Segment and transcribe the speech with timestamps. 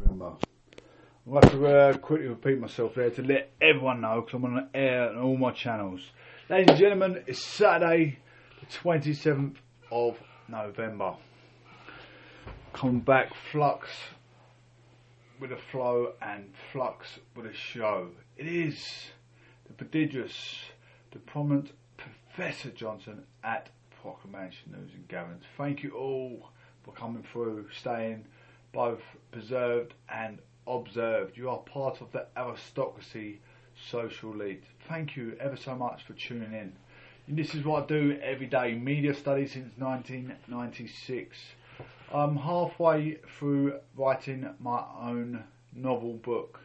[0.00, 0.34] November.
[1.26, 4.34] I'm going to have to uh, quickly repeat myself there to let everyone know because
[4.34, 6.00] I'm on air on all my channels.
[6.48, 8.18] Ladies and gentlemen, it's Saturday,
[8.60, 9.56] the 27th
[9.90, 11.14] of November.
[12.72, 13.88] Come back, Flux
[15.40, 18.08] with a flow and Flux with a show.
[18.36, 18.84] It is
[19.66, 20.56] the prodigious,
[21.12, 23.70] the prominent Professor Johnson at
[24.02, 25.42] Proclamation News and Gavins.
[25.56, 26.50] Thank you all
[26.84, 28.24] for coming through, staying
[28.78, 29.02] both
[29.32, 30.38] preserved and
[30.68, 31.36] observed.
[31.36, 33.40] You are part of the aristocracy
[33.90, 34.62] social lead.
[34.88, 36.72] Thank you ever so much for tuning in.
[37.26, 41.36] And this is what I do every day, media studies since 1996.
[42.14, 45.42] I'm halfway through writing my own
[45.74, 46.60] novel book,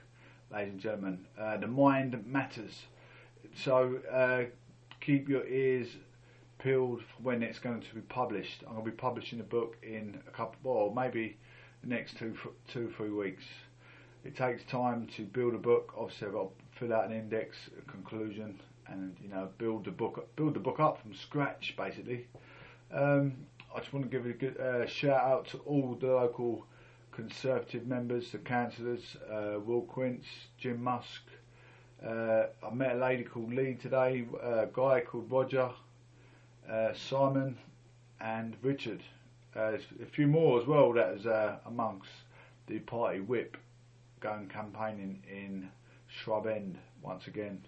[0.51, 1.25] ladies and gentlemen.
[1.35, 2.83] Uh, the Mind Matters.
[3.55, 4.43] So uh,
[5.01, 5.87] keep your ears
[6.59, 8.61] peeled for when it's going to be published.
[8.67, 11.37] I'm going to be publishing the book in a couple, well, maybe
[11.83, 12.35] the next two,
[12.71, 13.43] two, three weeks.
[14.23, 15.93] It takes time to build a book.
[15.97, 19.91] Obviously, I've got to fill out an index, a conclusion, and you know, build the
[19.91, 22.27] book, build the book up from scratch, basically.
[22.91, 23.33] Um,
[23.75, 26.65] I just want to give a good uh, shout out to all the local
[27.13, 30.25] Conservative members, the councillors, uh, Will Quince,
[30.57, 31.21] Jim Musk.
[32.03, 35.69] Uh, I met a lady called Lee today, a guy called Roger,
[36.67, 37.55] uh, Simon,
[38.19, 39.03] and Richard.
[39.55, 42.09] Uh, a few more as well that is uh, amongst
[42.67, 43.55] the party whip
[44.19, 45.69] going campaigning in
[46.07, 47.61] Shrub End once again.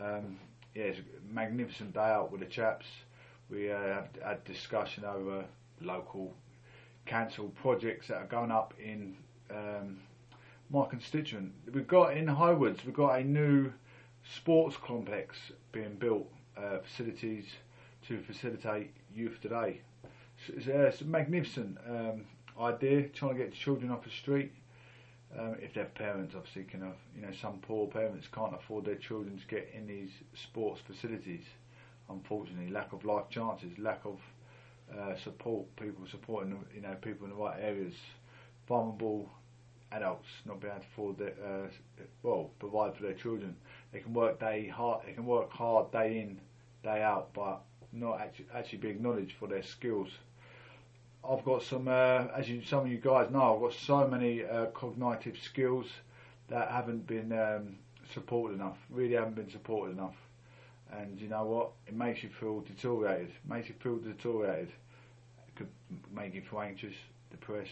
[0.00, 0.38] Um,
[0.74, 2.86] yeah, it's a magnificent day out with the chaps.
[3.48, 5.44] We uh, had discussion over
[5.80, 6.34] local
[7.04, 9.16] council projects that are going up in
[9.50, 10.00] um,
[10.70, 11.52] my constituent.
[11.72, 13.72] We've got in Highwoods, we've got a new
[14.34, 15.36] sports complex
[15.70, 17.44] being built, uh, facilities
[18.08, 19.80] to facilitate youth today.
[20.48, 22.24] It's, uh, it's, a magnificent um,
[22.60, 24.52] idea, trying to get children off the street.
[25.38, 28.94] Um, if their parents obviously can have, you know, some poor parents can't afford their
[28.96, 31.44] children to get in these sports facilities.
[32.08, 34.18] Unfortunately, lack of life chances, lack of
[34.96, 37.94] uh, support, people supporting, you know, people in the right areas,
[38.68, 39.28] vulnerable
[39.92, 43.56] adults not being able to afford their, uh, well, provide for their children.
[43.92, 46.40] They can work day hard, they can work hard day in,
[46.82, 50.08] day out, but not actually, actually be acknowledged for their skills.
[51.30, 54.44] I've got some, uh, as you, some of you guys know, I've got so many
[54.44, 55.86] uh, cognitive skills
[56.48, 57.76] that haven't been um,
[58.12, 58.78] supported enough.
[58.90, 60.14] Really haven't been supported enough.
[60.92, 61.70] And you know what?
[61.86, 63.32] It makes you feel deteriorated.
[63.48, 64.68] Makes you feel deteriorated.
[65.48, 65.68] It could
[66.14, 66.94] make you feel anxious,
[67.30, 67.70] depressed.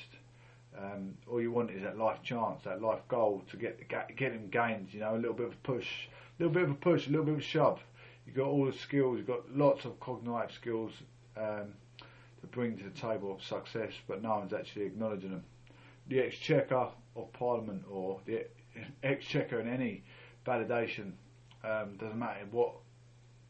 [0.77, 4.49] Um, all you want is that life chance, that life goal to get get them
[4.51, 4.93] gains.
[4.93, 7.11] You know, a little bit of a push, a little bit of a push, a
[7.11, 7.81] little bit of a shove.
[8.27, 9.19] You've got all the skills.
[9.19, 10.93] You've got lots of cognitive skills.
[11.37, 11.75] Um,
[12.45, 15.45] bring to the table of success, but no one's actually acknowledging them.
[16.09, 18.47] The exchequer of Parliament or the
[19.03, 20.03] exchequer in any
[20.47, 21.13] validation
[21.65, 22.73] um, doesn't matter what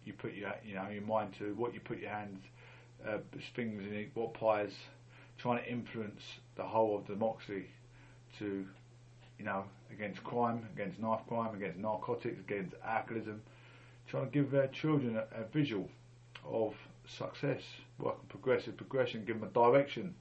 [0.05, 2.43] you put your you know your mind to, what you put your hands,
[3.09, 3.19] uh,
[3.55, 4.73] fingers in, what pies,
[5.39, 6.23] trying to influence
[6.57, 7.67] the whole of democracy
[8.39, 8.67] to
[9.39, 13.43] you know against crime, against knife crime, against narcotics, against alcoholism,
[14.09, 15.89] trying to give their children a, a visual
[16.45, 16.75] of
[17.07, 17.63] success,
[18.03, 20.15] on progressive progression, give them a direction,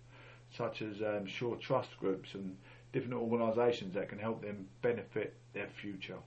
[0.55, 2.55] such as um, Shaw Trust groups and
[2.91, 6.17] different organisations that can help them benefit their future.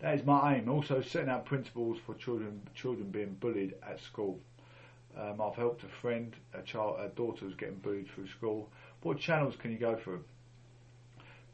[0.00, 0.68] That is my aim.
[0.68, 4.38] Also, setting out principles for children children being bullied at school.
[5.18, 8.68] Um, I've helped a friend, a child, a daughter who's getting bullied through school.
[9.02, 10.22] What channels can you go through?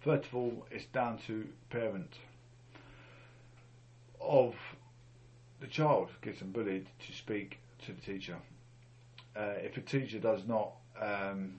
[0.01, 2.17] First of all, it's down to parent
[4.21, 4.57] of
[5.61, 8.37] the child getting bullied to speak to the teacher.
[9.35, 11.55] Uh, if a teacher does not um,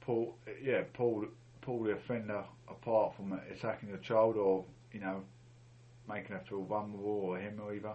[0.00, 1.26] pull, yeah, pull
[1.60, 5.22] pull the offender apart from attacking the child, or you know,
[6.08, 7.92] making her feel vulnerable, or him or either,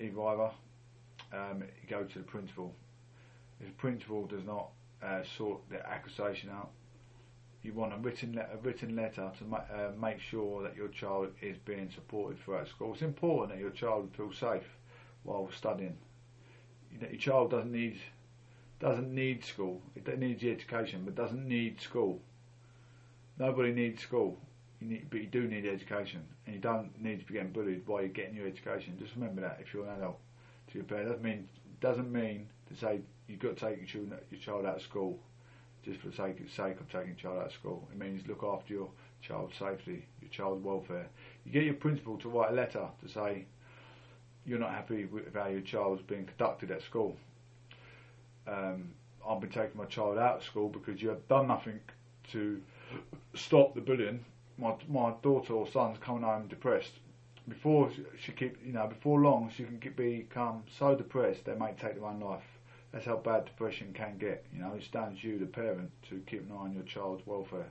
[0.00, 0.50] either either,
[1.32, 2.74] um, go to the principal.
[3.60, 4.70] If the principal does not
[5.02, 6.70] uh, sort the accusation out,
[7.62, 11.28] you want a written a written letter to ma uh, make sure that your child
[11.42, 12.94] is being supported throughout school.
[12.94, 14.78] It's important that your child feels safe
[15.24, 15.98] while studying
[17.00, 17.98] your child doesn't need
[18.80, 19.80] doesn't need school.
[19.94, 22.20] It needs the education, but doesn't need school.
[23.38, 24.38] Nobody needs school,
[24.80, 27.86] you need, but you do need education, and you don't need to be getting bullied
[27.86, 28.96] while you're getting your education.
[28.98, 30.18] Just remember that if you're an adult
[30.68, 31.10] to your parents.
[31.10, 31.48] Doesn't mean
[31.80, 35.18] doesn't mean to say you've got to take your, children, your child out of school
[35.84, 37.86] just for the sake of, sake of taking your child out of school.
[37.92, 38.88] It means look after your
[39.20, 41.06] child's safety, your child's welfare.
[41.44, 43.44] You get your principal to write a letter to say
[44.46, 47.16] you're not happy with how your child's being conducted at school.
[48.46, 48.90] Um,
[49.28, 51.80] I've been taking my child out of school because you have done nothing
[52.32, 52.60] to
[53.34, 54.24] stop the bullying.
[54.58, 56.92] My my daughter or son's coming home depressed.
[57.48, 61.54] Before she, she keep, you know, before long she can get, become so depressed they
[61.54, 62.44] may take their own life.
[62.92, 64.46] That's how bad depression can get.
[64.52, 67.70] You know, it stands you, the parent, to keep an eye on your child's welfare.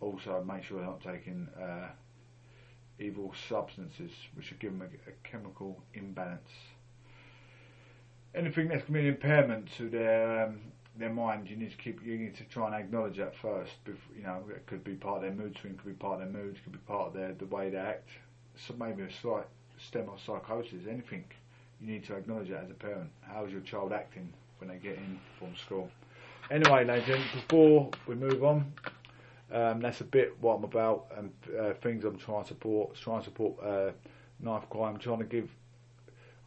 [0.00, 1.88] Also, make sure they're not taking uh,
[2.98, 6.50] evil substances, which will give them a, a chemical imbalance.
[8.36, 10.58] Anything that's going to be an impairment to their um,
[10.98, 12.04] their mind, you need to keep.
[12.04, 13.72] You need to try and acknowledge that first.
[13.84, 16.32] Before, you know, it could be part of their mood swing, could be part of
[16.32, 18.08] their mood, could be part of their the way they act.
[18.56, 19.46] So maybe a slight
[19.78, 20.86] stem of psychosis.
[20.88, 21.24] Anything
[21.80, 23.10] you need to acknowledge that as a parent.
[23.22, 25.90] How's your child acting when they get in from school?
[26.50, 28.72] Anyway, ladies and gentlemen, before we move on,
[29.52, 32.94] um, that's a bit what I'm about and uh, things I'm trying to support.
[32.96, 33.90] Trying to support uh,
[34.40, 34.98] knife crime.
[34.98, 35.50] Trying to give.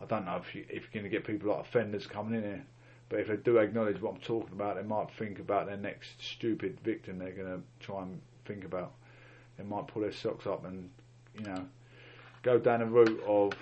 [0.01, 2.43] I don't know if you if you're going to get people like offenders coming in
[2.43, 2.65] here,
[3.09, 6.09] but if they do acknowledge what I'm talking about, they might think about their next
[6.21, 7.19] stupid victim.
[7.19, 8.93] They're going to try and think about.
[9.57, 10.89] They might pull their socks up and
[11.37, 11.65] you know
[12.43, 13.53] go down the route of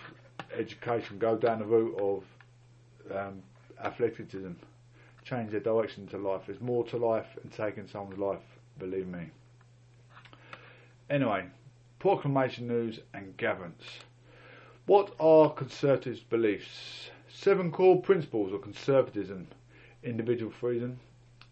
[0.53, 3.41] education, go down the route of um,
[3.83, 4.51] athleticism,
[5.23, 6.41] change their direction to life.
[6.45, 8.43] There's more to life than taking someone's life,
[8.79, 9.29] believe me.
[11.09, 11.45] Anyway,
[11.99, 13.83] proclamation news and governance.
[14.87, 17.09] What are conservatives' beliefs?
[17.27, 19.47] Seven core principles of conservatism.
[20.01, 21.01] Individual freedom.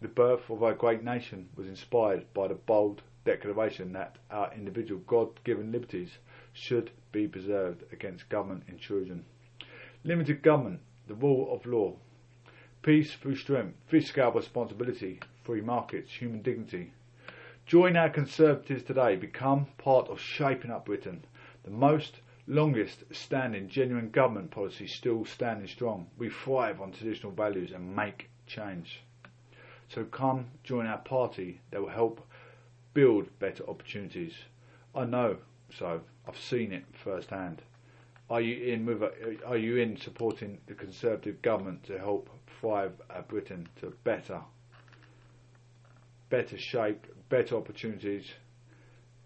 [0.00, 5.02] The birth of our great nation was inspired by the bold declaration that our individual
[5.06, 6.16] God-given liberties
[6.54, 9.26] should be preserved against government intrusion.
[10.02, 11.92] Limited government, the rule of law,
[12.80, 16.90] peace through strength, fiscal responsibility, free markets, human dignity.
[17.66, 21.22] Join our Conservatives today, become part of shaping up Britain,
[21.64, 26.06] the most longest standing genuine government policy still standing strong.
[26.18, 29.02] We thrive on traditional values and make change.
[29.88, 32.26] So come join our party that will help
[32.94, 34.34] build better opportunities.
[34.94, 35.38] I know
[35.72, 37.62] so I've seen it firsthand.
[38.30, 39.02] Are you in with?
[39.02, 42.28] A, are you in supporting the Conservative government to help
[42.60, 42.92] thrive
[43.28, 44.40] Britain to better,
[46.28, 48.32] better shape, better opportunities,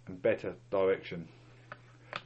[0.07, 1.29] and better direction?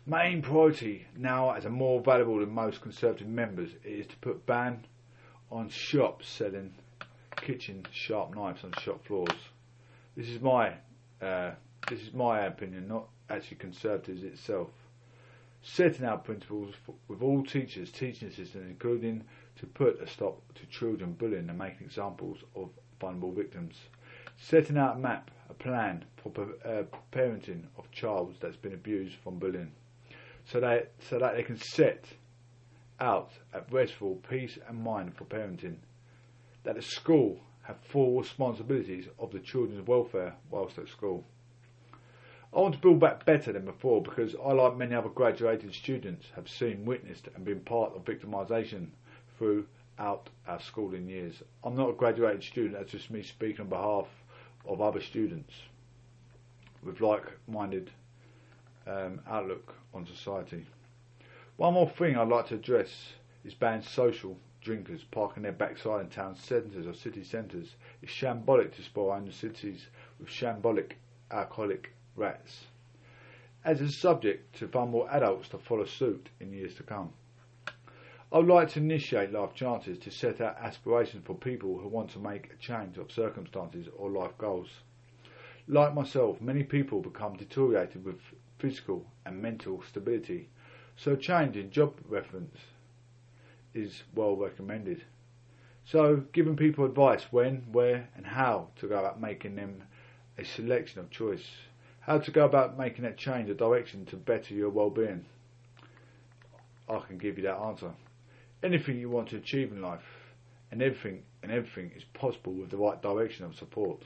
[0.07, 4.85] Main priority now, as a more valuable than most Conservative members, is to put ban
[5.51, 6.75] on shops selling
[7.37, 9.39] kitchen sharp knives on shop floors.
[10.15, 10.75] This is my
[11.23, 11.53] uh,
[11.89, 14.69] this is my opinion, not actually Conservatives itself.
[15.63, 19.25] Setting out principles for, with all teachers, teaching assistants, including
[19.57, 22.69] to put a stop to children bullying and making examples of
[23.01, 23.77] vulnerable victims.
[24.37, 26.31] Setting out a map, a plan for
[26.63, 29.73] uh, parenting of child that's been abused from bullying,
[30.47, 32.07] so that so that they can set
[33.01, 35.77] out at restful peace and mind for parenting.
[36.65, 41.25] That the school have full responsibilities of the children's welfare whilst at school.
[42.55, 46.27] I want to build back better than before because I, like many other graduated students,
[46.37, 48.89] have seen, witnessed, and been part of victimisation
[49.39, 51.43] throughout our schooling years.
[51.65, 54.07] I'm not a graduated student, that's just me speaking on behalf
[54.67, 55.53] of other students
[56.85, 57.91] with like minded
[58.87, 60.67] um, outlook on society.
[61.57, 63.13] One more thing I'd like to address
[63.45, 67.75] is banning social drinkers parking their backside in town centres or city centres.
[68.03, 69.87] It's shambolic to spoil our cities
[70.19, 70.93] with shambolic
[71.31, 72.67] alcoholic rats,
[73.65, 77.13] as a subject to far more adults to follow suit in years to come.
[78.33, 82.11] I would like to initiate Life Chances to set out aspirations for people who want
[82.11, 84.71] to make a change of circumstances or life goals.
[85.69, 88.19] Like myself, many people become deteriorated with
[88.65, 90.49] physical and mental stability,
[90.97, 92.57] so change in job reference
[93.75, 95.03] is well recommended.
[95.85, 99.83] So, giving people advice when, where, and how to go about making them
[100.39, 101.47] a selection of choice
[102.07, 105.25] how to go about making that change of direction to better your well-being?
[106.87, 107.93] I can give you that answer.
[108.63, 110.05] Anything you want to achieve in life,
[110.71, 114.03] and everything and everything is possible with the right direction of support.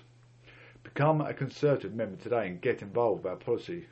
[0.84, 3.86] Become a Conservative member today and get involved with our policy.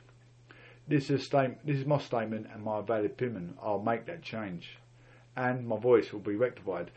[0.87, 3.57] This is, this is my statement and my valid opinion.
[3.61, 4.77] I'll make that change.
[5.35, 6.91] And my voice will be rectified.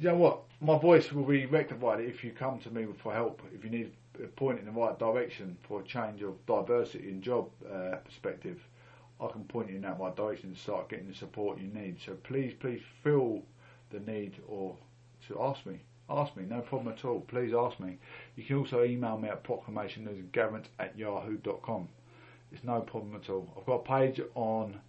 [0.00, 0.40] You know what?
[0.60, 3.42] My voice will be rectified if you come to me for help.
[3.54, 7.20] If you need a point in the right direction for a change of diversity in
[7.20, 8.60] job uh, perspective,
[9.20, 11.98] I can point you in that right direction and start getting the support you need.
[12.04, 13.42] So please, please feel
[13.90, 14.76] the need or
[15.28, 15.80] to ask me.
[16.10, 17.20] Ask me, no problem at all.
[17.20, 17.98] Please ask me.
[18.36, 21.88] You can also email me at proclamationnewsandgovernment at yahoo.com.
[22.54, 23.52] It's no problem at all.
[23.58, 24.80] I've got a page on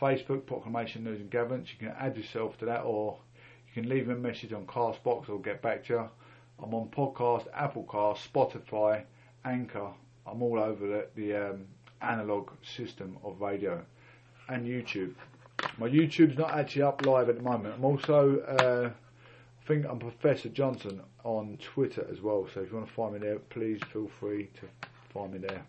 [0.00, 1.68] Facebook, Proclamation News and Governance.
[1.70, 3.18] You can add yourself to that or
[3.68, 6.08] you can leave a message on Castbox or get back to you.
[6.60, 9.04] I'm on podcast, Applecast, Spotify,
[9.44, 9.90] Anchor,
[10.26, 11.66] I'm all over the, the um,
[12.02, 13.80] analog system of radio
[14.48, 15.14] and YouTube.
[15.78, 17.74] My YouTube's not actually up live at the moment.
[17.76, 22.48] I'm also, uh, I think I'm Professor Johnson on Twitter as well.
[22.52, 25.64] So if you want to find me there, please feel free to find me there.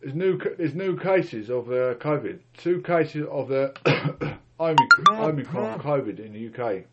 [0.00, 2.40] There's new there's new cases of uh, COVID.
[2.58, 3.74] Two cases of the
[4.60, 6.84] Omicron, Omicron COVID in the UK.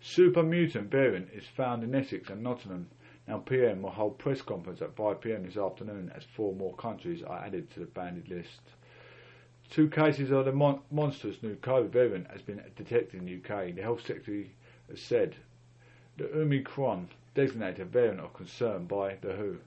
[0.00, 2.88] Super mutant variant is found in Essex and Nottingham.
[3.26, 7.44] Now PM will hold press conference at 5pm this afternoon as four more countries are
[7.44, 8.60] added to the banded list.
[9.68, 13.74] Two cases of the mon- monstrous new COVID variant has been detected in the UK.
[13.74, 14.52] The Health Secretary
[14.88, 15.34] has said
[16.16, 19.58] the Omicron, designated variant of concern by the WHO,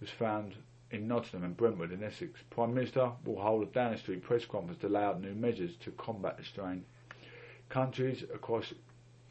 [0.00, 0.54] was found
[0.90, 2.40] in Nottingham and Brentwood in Essex.
[2.50, 5.90] Prime Minister will hold a Downing Street press conference to lay out new measures to
[5.92, 6.84] combat the strain.
[7.68, 8.72] Countries across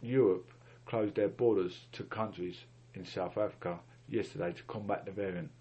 [0.02, 0.50] Europe
[0.86, 2.64] closed their borders to countries
[2.94, 5.52] in South Africa yesterday to combat the variant.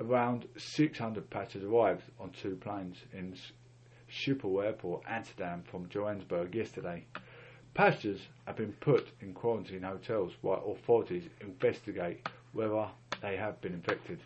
[0.00, 3.34] Around 600 passengers arrived on two planes in
[4.10, 7.04] Schiphol Airport, Amsterdam, from Johannesburg yesterday.
[7.74, 12.86] Passengers have been put in quarantine hotels while authorities investigate whether
[13.20, 14.20] they have been infected.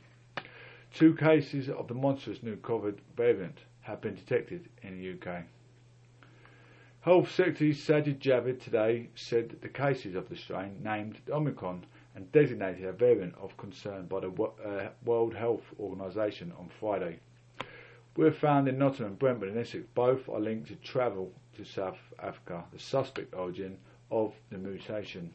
[0.95, 5.45] Two cases of the monstrous new COVID variant have been detected in the UK.
[7.03, 12.33] Health Secretary Sajid Javid today said that the cases of the strain named Omicron and
[12.33, 17.21] designated a variant of concern by the uh, World Health Organization on Friday.
[18.17, 19.85] Were found in Nottingham, Brentwood and Essex.
[19.95, 23.79] Both are linked to travel to South Africa, the suspect origin
[24.11, 25.33] of the mutation.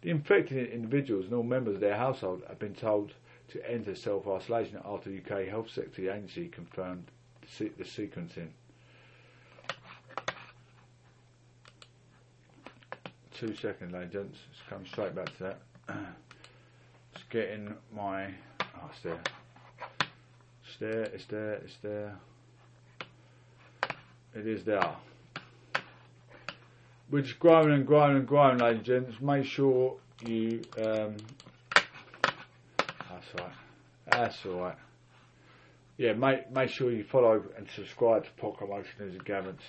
[0.00, 3.12] The infected individuals and all members of their household have been told
[3.48, 7.04] to enter self-isolation after the UK Health Secretary Agency confirmed
[7.58, 8.48] the, sequencing.
[13.34, 14.38] Two seconds, ladies and gents.
[14.50, 15.58] Let's come straight back to that.
[17.14, 18.26] Just getting my.
[18.60, 19.20] Oh, it's there.
[20.64, 22.14] It's there, it's there, it's there.
[24.34, 24.94] It is there.
[27.10, 29.20] We're just growing and growing and growing, ladies and gents.
[29.20, 31.16] Make sure you um,
[33.32, 33.52] that's right.
[34.10, 34.76] That's all right.
[35.96, 39.64] Yeah, make make sure you follow and subscribe to Proclamation News and.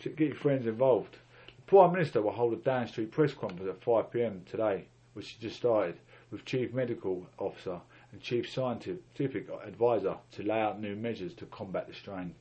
[0.00, 1.16] To get your friends involved.
[1.46, 5.40] The Prime Minister will hold a Downing Street press conference at 5pm today, which has
[5.40, 5.98] just started,
[6.30, 7.80] with Chief Medical Officer
[8.12, 12.34] and Chief Scientific Advisor to lay out new measures to combat the strain.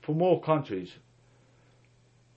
[0.00, 0.92] For more countries,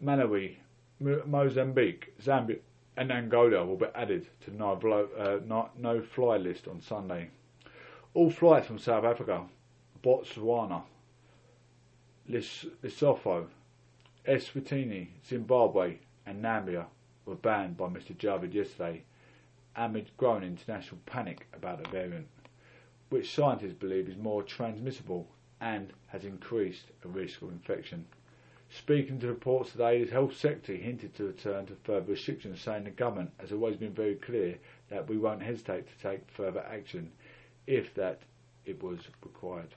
[0.03, 0.55] Malawi,
[0.99, 2.59] Mozambique, Zambia,
[2.97, 4.73] and Angola will be added to no,
[5.17, 7.29] uh, no fly list on Sunday.
[8.13, 9.43] All flights from South Africa,
[10.01, 10.83] Botswana,
[12.29, 13.47] Lesotho,
[14.25, 16.85] Eswatini, Zimbabwe, and Namibia
[17.25, 18.15] were banned by Mr.
[18.15, 19.03] Javid yesterday
[19.75, 22.27] amid growing international panic about the variant,
[23.09, 25.27] which scientists believe is more transmissible
[25.59, 28.05] and has increased the risk of infection.
[28.77, 32.91] Speaking to reports today, his health secretary hinted to return to further restrictions, saying the
[32.91, 37.09] government has always been very clear that we won't hesitate to take further action
[37.67, 38.19] if that
[38.65, 39.73] it was required.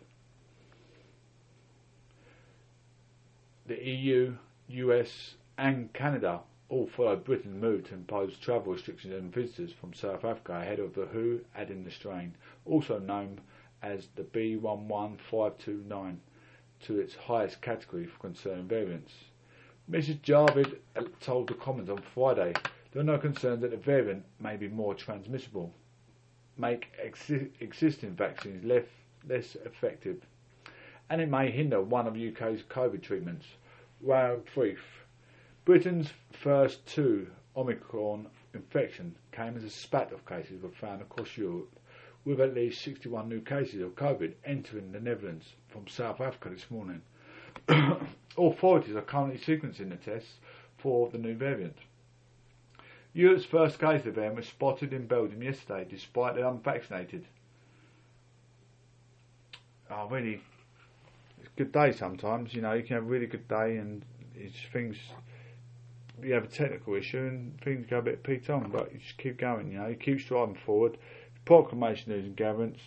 [3.66, 4.34] The EU,
[4.68, 10.24] US, and Canada all followed Britain's move to impose travel restrictions on visitors from South
[10.24, 12.34] Africa ahead of the WHO adding the strain,
[12.66, 13.40] also known
[13.80, 16.16] as the B11529
[16.80, 19.12] to its highest category for concern variants.
[19.90, 20.20] Mrs.
[20.20, 20.78] Javid
[21.20, 22.52] told the Commons on Friday
[22.92, 25.72] there are no concerns that the variant may be more transmissible,
[26.56, 28.86] make exi- existing vaccines less,
[29.28, 30.24] less effective,
[31.10, 33.46] and it may hinder one of UK's COVID treatments.
[34.00, 35.04] Round brief.
[35.64, 41.77] Britain's first two Omicron infection came as a spat of cases were found across Europe
[42.28, 46.70] with at least 61 new cases of COVID entering the Netherlands from South Africa this
[46.70, 47.00] morning.
[48.36, 50.34] Authorities are currently sequencing the tests
[50.76, 51.78] for the new variant.
[53.14, 57.24] Europe's first case of the variant was spotted in Belgium yesterday, despite the unvaccinated.
[59.90, 60.42] Oh, really,
[61.40, 62.52] it's a good day sometimes.
[62.52, 64.04] You know, you can have a really good day and
[64.36, 64.98] it's things.
[66.22, 69.16] You have a technical issue and things go a bit peaked on, but you just
[69.16, 69.72] keep going.
[69.72, 70.98] You know, you keep striving forward
[71.48, 72.78] proclamation news and gatherings,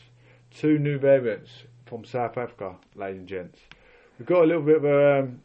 [0.55, 1.49] two new variants
[1.87, 3.59] from South Africa, ladies and gents.
[4.19, 5.41] We've got a little bit of a um,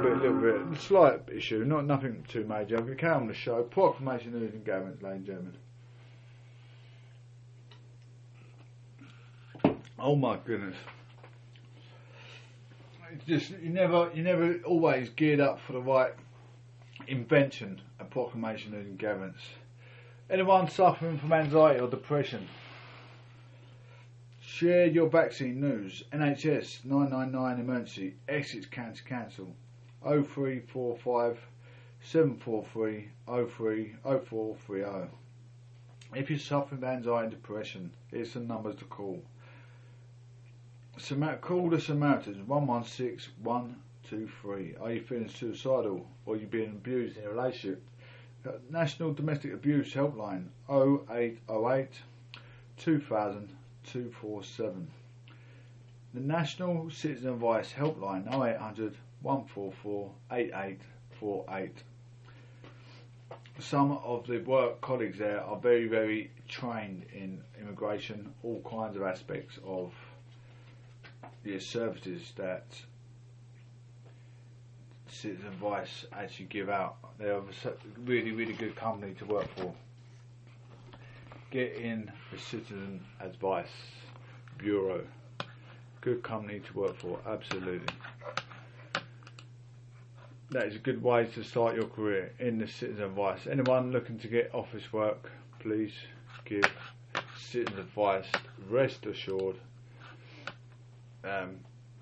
[0.00, 2.80] bit, little bit, slight issue, not nothing too major.
[2.80, 3.64] We can on the show.
[3.64, 5.52] Proclamation news and gatherings, ladies and
[9.64, 9.84] gentlemen.
[9.98, 10.76] Oh my goodness.
[13.12, 16.12] It's just you never you never always geared up for the right
[17.08, 19.40] invention proclamation in gatherance.
[20.30, 22.48] Anyone suffering from anxiety or depression?
[24.40, 26.04] Share your vaccine news.
[26.12, 28.14] NHS 999 emergency.
[28.28, 29.54] Exits cancer Council,
[30.02, 31.38] 0345
[32.02, 35.08] 743 03 0430.
[36.14, 39.22] If you're suffering from anxiety and depression, here's some numbers to call.
[41.40, 43.32] Call the Samaritans 116
[44.10, 44.76] 123.
[44.80, 47.82] Are you feeling suicidal or you being abused in a relationship?
[48.46, 51.90] Uh, National Domestic Abuse Helpline 0808
[52.78, 53.48] 2000
[53.84, 54.88] 247.
[56.14, 61.70] The National Citizen Advice Helpline 0800 144 8848.
[63.58, 69.02] Some of the work colleagues there are very, very trained in immigration, all kinds of
[69.02, 69.92] aspects of
[71.42, 72.64] the services that
[75.20, 76.96] Citizen Advice actually give out.
[77.18, 77.42] They're a
[78.04, 79.74] really, really good company to work for.
[81.50, 83.66] Get in the Citizen Advice
[84.58, 85.04] Bureau.
[86.02, 87.92] Good company to work for, absolutely.
[90.50, 93.48] That is a good way to start your career in the Citizen Advice.
[93.50, 95.94] Anyone looking to get office work, please
[96.44, 96.70] give
[97.36, 98.26] Citizen Advice
[98.70, 99.56] rest assured.
[101.24, 101.56] Um,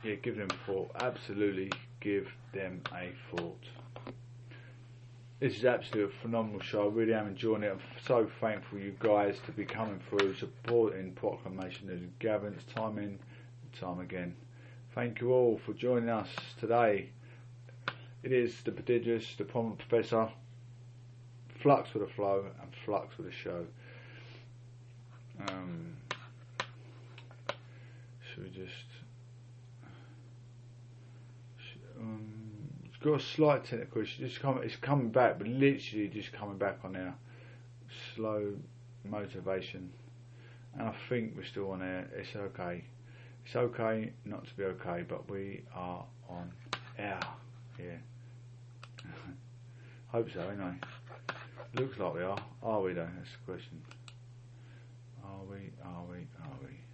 [0.04, 0.90] yeah, give them a thought.
[1.00, 1.70] Absolutely
[2.06, 3.64] give them a thought.
[5.40, 6.84] This is absolutely a phenomenal show.
[6.84, 7.72] I really am enjoying it.
[7.72, 13.18] I'm so thankful you guys to be coming through, supporting Proclamation and Gavin's time in,
[13.78, 14.36] time again.
[14.94, 16.28] Thank you all for joining us
[16.60, 17.10] today.
[18.22, 20.28] It is the prodigious, the prominent professor,
[21.60, 23.66] flux with a flow and flux with a show.
[25.48, 25.96] Um,
[28.22, 28.86] should we just?
[32.00, 32.24] Um,
[32.84, 34.26] it's got a slight technical issue.
[34.26, 37.14] Just come, it's coming back, but literally just coming back on our
[38.14, 38.54] slow
[39.04, 39.90] motivation.
[40.74, 42.08] And I think we're still on air.
[42.16, 42.84] It's okay.
[43.44, 46.52] It's okay not to be okay, but we are on
[46.98, 47.20] air.
[47.78, 49.04] Yeah.
[50.08, 50.74] Hope so, anyway.
[51.74, 52.38] Looks like we are.
[52.62, 53.08] Are we though?
[53.16, 53.82] That's the question.
[55.24, 55.70] Are we?
[55.84, 56.26] Are we?
[56.42, 56.85] Are we?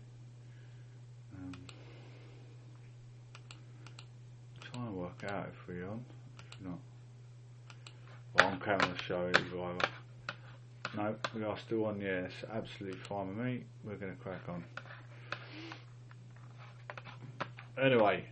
[4.73, 6.05] Trying to work out if we're on.
[6.53, 6.79] If not.
[8.35, 9.89] Well, carrying the show either.
[10.97, 12.01] No, we are still on.
[12.01, 13.65] Yes, absolutely fine with me.
[13.85, 14.65] We're going to crack on.
[17.81, 18.25] Anyway,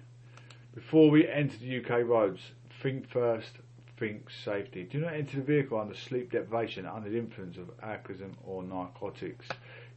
[0.75, 2.41] before we enter the UK roads,
[2.83, 3.53] think first,
[3.99, 4.85] think safety.
[4.85, 9.47] Do not enter the vehicle under sleep deprivation under the influence of alcoholism or narcotics.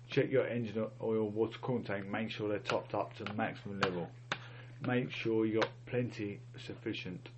[0.09, 2.07] Check your engine oil water coolant tank.
[2.07, 4.09] Make sure they're topped up to maximum level.
[4.87, 7.29] Make sure you've got plenty sufficient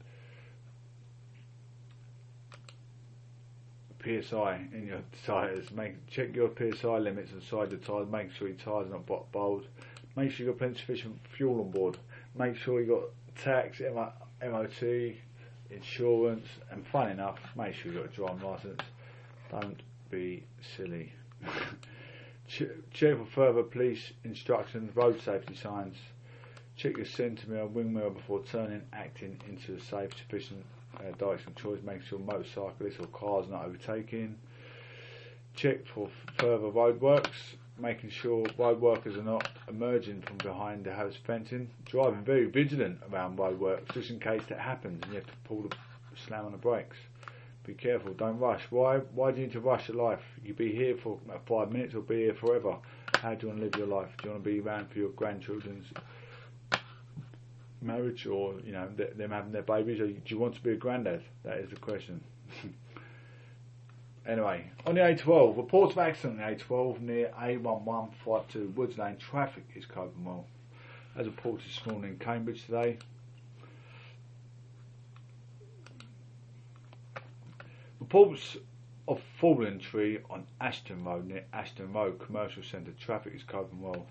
[4.04, 5.72] PSI in your tyres.
[5.72, 8.08] Make check your PSI limits inside the tyres.
[8.12, 9.68] Make sure your tyres are not bowled.
[10.16, 11.98] Make sure you've got plenty sufficient fuel on board.
[12.36, 15.16] Make sure you've got tax, MOT,
[15.70, 18.82] insurance, and fun enough, make sure you've got a driving licence.
[19.52, 20.44] Don't be
[20.76, 21.14] silly.
[22.48, 25.98] Check for further police instructions, road safety signs.
[26.78, 30.66] Check your centre mirror, wing mirror before turning, acting into a safe, sufficient
[30.98, 31.80] uh, direction choice.
[31.84, 34.36] Make sure motorcyclists or cars not overtaking.
[35.56, 41.16] Check for further roadworks, making sure road workers are not emerging from behind the house
[41.26, 41.70] fencing.
[41.86, 45.62] Driving very vigilant around roadworks just in case that happens and you have to pull
[45.62, 45.76] the
[46.28, 46.98] slam on the brakes.
[47.66, 48.64] Be careful, don't rush.
[48.70, 50.22] Why why do you need to rush your life?
[50.44, 52.76] You'll be here for five minutes or be here forever.
[53.16, 54.10] How do you want to live your life?
[54.18, 55.88] Do you want to be around for your grandchildren's
[57.82, 60.76] marriage or, you know, them having their babies or do you want to be a
[60.76, 61.22] granddad?
[61.44, 62.22] That is the question.
[64.28, 69.18] Anyway, on the A12, reports of accident on the A12 near A1152 Woods Lane.
[69.18, 70.46] Traffic is coping well.
[71.16, 72.98] As reported this morning in Cambridge today.
[78.00, 78.58] Reports
[79.08, 82.94] of falling tree on Ashton Road near Ashton Road Commercial Centre.
[83.00, 84.08] Traffic is coping well.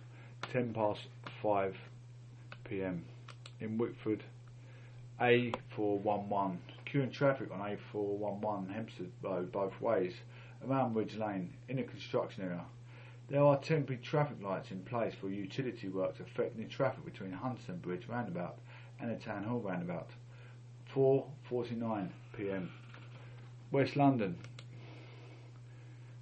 [0.52, 1.00] 10 past
[1.42, 1.76] 5
[2.62, 3.04] pm.
[3.60, 4.22] In Wickford,
[5.20, 10.14] A411 queuing traffic on A411 Hempstead Road both ways
[10.66, 12.64] around Ridge Lane in a construction area.
[13.28, 18.06] There are temporary traffic lights in place for utility works affecting traffic between Hunton Bridge
[18.06, 18.58] roundabout
[19.00, 20.10] and the Town Hall roundabout.
[20.94, 22.70] 4:49 p.m.
[23.72, 24.36] West London.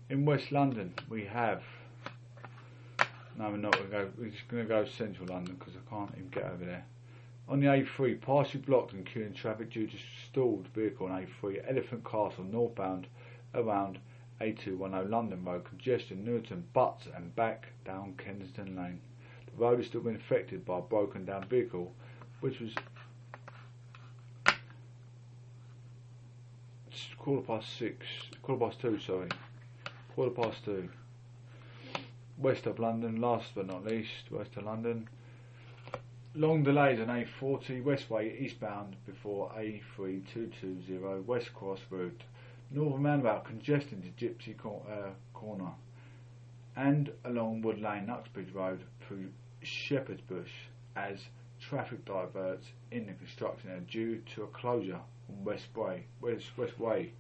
[0.08, 1.62] In West London we have.
[3.38, 3.78] No, we're not.
[3.80, 6.64] We're, go, we're just going to go Central London because I can't even get over
[6.64, 6.84] there.
[7.48, 9.96] On the A3, partially blocked and queuing traffic due to
[10.28, 13.06] stalled vehicle on A3, Elephant Castle northbound
[13.54, 13.98] around
[14.40, 19.00] A210 London Road, congestion Newington, Butts and back down Kennington Lane.
[19.46, 21.92] The road is still being affected by a broken down vehicle,
[22.40, 22.72] which was
[27.18, 28.06] quarter past six,
[28.42, 29.28] quarter past two, sorry,
[30.14, 30.88] quarter past two.
[32.38, 35.08] West of London, last but not least, west of London.
[36.34, 42.24] Long delays on A40 Westway eastbound before A3220 West Cross Road.
[42.70, 45.72] Northern roundabout congested to Gypsy cor- uh, Corner
[46.74, 49.28] and along Wood Lane, Uxbridge Road through
[49.62, 50.50] Shepherd's Bush
[50.96, 51.18] as
[51.60, 57.10] traffic diverts in the construction area due to a closure on Westway, West, Westway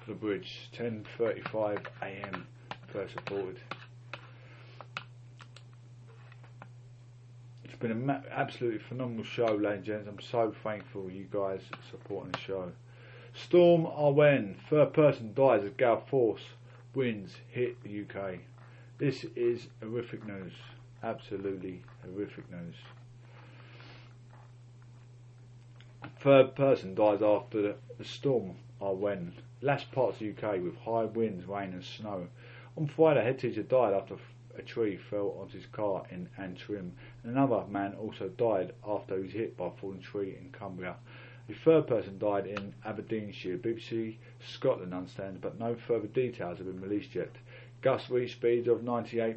[0.00, 2.46] for the bridge, 10.35 a.m.
[2.92, 3.58] first reported.
[7.64, 10.08] It's been an ma- absolutely phenomenal show, ladies and gents.
[10.08, 12.72] I'm so thankful you guys supporting the show.
[13.34, 16.42] Storm Arwen, third person dies as gale force
[16.94, 18.40] winds hit the UK.
[18.98, 20.52] This is horrific news.
[21.02, 22.74] Absolutely horrific news.
[26.20, 31.44] Third person dies after the storm Arwen Last parts of the UK with high winds,
[31.44, 32.28] rain and snow.
[32.78, 34.16] On Friday, a head teacher died after
[34.56, 36.92] a tree fell onto his car in Antrim.
[37.24, 40.96] Another man also died after he was hit by a falling tree in Cumbria.
[41.48, 43.58] A third person died in Aberdeenshire.
[43.58, 44.16] BBC
[44.54, 47.34] Scotland understands, but no further details have been released yet.
[47.82, 49.36] Gust reached speeds of 98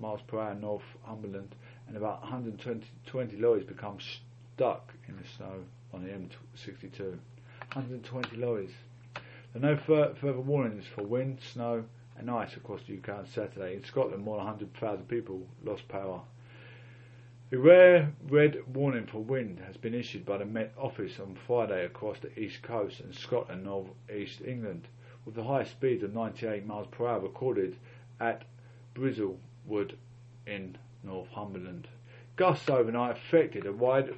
[0.00, 1.54] miles per hour in Northumberland,
[1.88, 3.98] and about 120 lorries become
[4.54, 7.18] stuck in the snow on the M62.
[7.72, 8.72] 120 lorries.
[9.52, 11.84] There are no fur- further warnings for wind, snow,
[12.18, 13.76] and ice across the UK on Saturday.
[13.76, 16.20] In Scotland, more than 100,000 people lost power.
[17.52, 21.84] A rare red warning for wind has been issued by the Met Office on Friday
[21.84, 24.88] across the east coast and Scotland, north east England,
[25.24, 27.76] with the highest speeds of 98 miles per hour recorded
[28.20, 28.44] at
[28.94, 29.96] Brizlee Wood
[30.46, 31.86] in Northumberland.
[32.36, 34.14] Gusts overnight affected a wide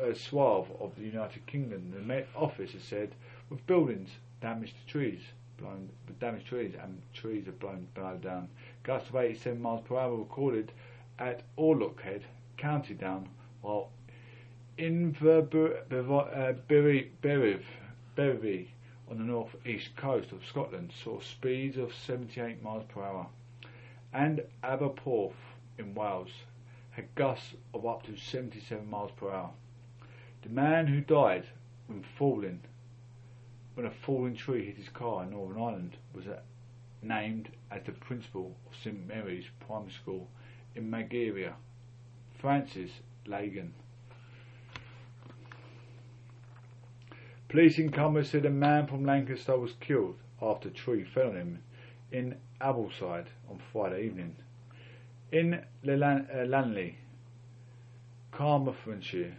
[0.00, 1.90] uh, swath of the United Kingdom.
[1.92, 3.14] The Met Office has said,
[3.50, 5.22] with buildings damaged to trees,
[5.58, 8.48] blown damaged trees, and trees have blown, down.
[8.82, 10.72] Gusts of 87 miles per hour recorded
[11.18, 12.24] at Orlock Head,
[12.56, 13.28] County Down,
[13.60, 13.90] while
[14.78, 15.80] Inverbervie
[19.10, 23.26] on the north east coast of Scotland saw speeds of 78 miles per hour,
[24.12, 25.32] and Aberporth
[25.78, 26.30] in Wales
[26.90, 29.50] had gusts of up to 77 miles per hour.
[30.42, 31.46] The man who died
[31.86, 32.60] when falling
[33.78, 36.40] when a falling tree hit his car in Northern Ireland was uh,
[37.00, 40.26] named as the principal of St Mary's Primary School
[40.74, 41.52] in Maghera,
[42.40, 42.90] Francis
[43.24, 43.72] Lagan.
[47.48, 51.36] Police in Cumbria said a man from Lancaster was killed after a tree fell on
[51.36, 51.62] him
[52.10, 54.34] in Ambleside on Friday evening.
[55.30, 56.94] In Llanelli,
[58.32, 59.36] Carmarthenshire,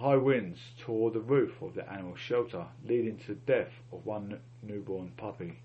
[0.00, 4.40] high winds tore the roof of the animal shelter, leading to the death of one
[4.62, 5.60] newborn puppy.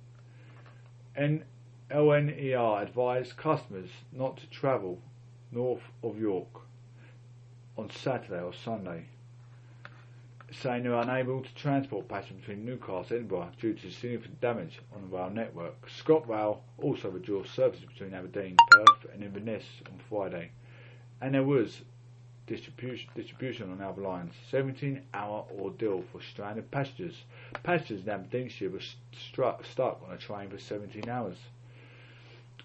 [1.18, 5.02] LNER advised customers not to travel
[5.52, 6.62] north of York
[7.78, 9.06] on Saturday or Sunday,
[10.52, 14.80] saying they are unable to transport passengers between Newcastle and Edinburgh due to significant damage
[14.96, 15.90] on the rail network.
[15.90, 20.52] ScotRail also withdrew services between Aberdeen, Perth and Inverness on Friday,
[21.20, 21.82] and there was
[22.50, 24.34] distribution, distribution on other lines.
[24.50, 27.24] 17 hour ordeal for stranded passengers.
[27.62, 28.82] Passengers in Aberdeenshire were
[29.14, 31.38] struck, stuck on a train for 17 hours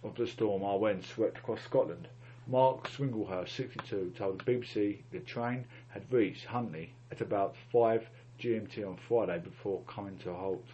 [0.03, 2.09] of the storm Arwen swept across Scotland.
[2.47, 8.07] Mark Swinglehurst, 62, told the BBC the train had reached Huntly at about 5
[8.41, 10.65] GMT on Friday before coming to a halt.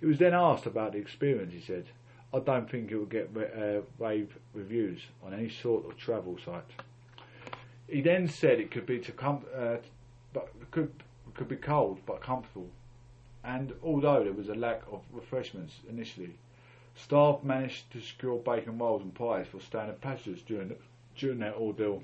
[0.00, 1.86] He was then asked about the experience, he said,
[2.34, 6.64] I don't think it will get uh, rave reviews on any sort of travel site.
[7.88, 9.76] He then said it could be to com- uh,
[10.32, 10.92] but could
[11.34, 12.68] could be cold but comfortable,
[13.44, 16.34] and although there was a lack of refreshments initially,
[16.94, 20.76] staff managed to secure bacon rolls and pies for standard passengers during the,
[21.16, 22.02] during their ordeal.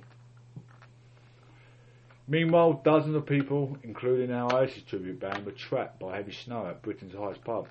[2.28, 6.82] Meanwhile, dozens of people, including our Oasis tribute band, were trapped by heavy snow at
[6.82, 7.68] Britain's highest pub.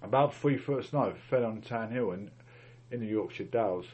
[0.00, 2.30] About three foot of snow fell on Tan Hill in,
[2.90, 3.86] in the Yorkshire Dales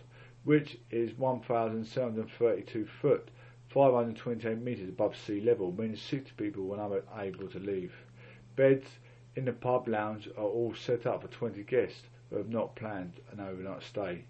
[0.49, 3.29] which is 1,732 foot,
[3.69, 7.93] 528 metres above sea level, meaning 60 people were unable to leave.
[8.57, 8.89] Beds
[9.37, 13.21] in the pub lounge are all set up for 20 guests who have not planned
[13.31, 14.25] an overnight stay,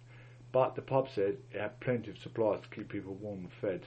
[0.51, 3.83] but the pub said it had plenty of supplies to keep people warm and fed.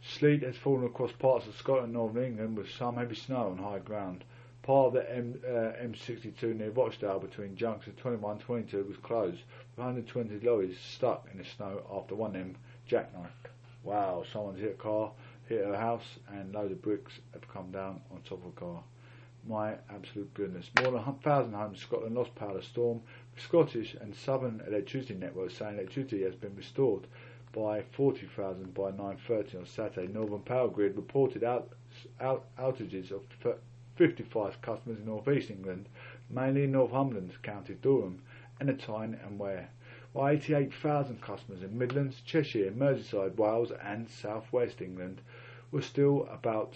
[0.00, 3.58] Sleet has fallen across parts of Scotland and northern England with some heavy snow on
[3.58, 4.24] high ground.
[4.64, 9.42] Part of the M, uh, M62 near Rochdale between junctions 21 and 22 was closed,
[9.76, 12.56] with 120 lorries stuck in the snow after one of them
[12.88, 13.50] jackknifed.
[13.82, 15.12] Wow, someone's hit a car,
[15.50, 18.82] hit a house, and loads of bricks have come down on top of a car.
[19.46, 20.70] My absolute goodness.
[20.80, 23.02] More than 1,000 homes in Scotland lost power to storm.
[23.36, 27.06] Scottish and Southern electricity networks saying electricity has been restored
[27.52, 30.10] by 40,000 by 9.30 on Saturday.
[30.10, 31.68] Northern Power Grid reported out,
[32.18, 33.28] out, outages of
[33.96, 35.88] 55 customers in North East England,
[36.28, 38.22] mainly in Northumberland, County Durham,
[38.60, 39.68] and Tyne and Wear,
[40.12, 45.20] while 88,000 customers in Midlands, Cheshire, Merseyside, Wales, and South West England
[45.70, 46.74] were still about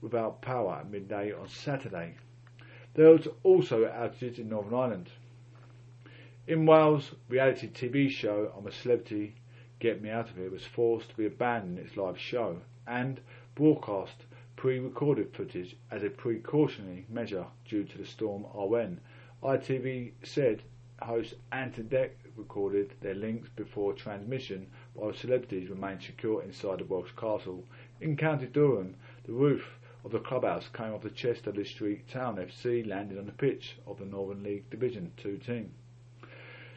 [0.00, 2.14] without power at midday on Saturday.
[2.94, 5.10] There was also outages in Northern Ireland.
[6.46, 9.34] In Wales, reality TV show I'm a Celebrity
[9.80, 13.20] Get Me Out of Here was forced to be abandoned its live show and
[13.54, 14.26] broadcast
[14.64, 18.96] pre-recorded footage as a precautionary measure due to the storm Arwen.
[19.42, 20.62] ITV said
[21.02, 27.10] host Ant and recorded their links before transmission while celebrities remained secure inside the Welsh
[27.14, 27.62] castle.
[28.00, 28.96] In County Durham,
[29.26, 33.32] the roof of the clubhouse came off the Chester Street Town FC landing on the
[33.32, 35.74] pitch of the Northern League Division 2 team.